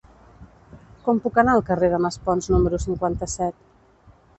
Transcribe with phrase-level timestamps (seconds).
[1.03, 3.67] Com puc anar al carrer de Maspons número cinquanta-set?